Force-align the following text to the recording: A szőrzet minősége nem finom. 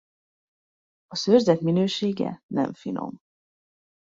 A 1.07 1.15
szőrzet 1.15 1.61
minősége 1.61 2.43
nem 2.47 2.73
finom. 2.73 3.19